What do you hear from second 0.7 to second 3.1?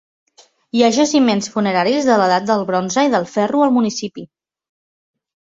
Hi ha jaciments funeraris de l'edat del bronze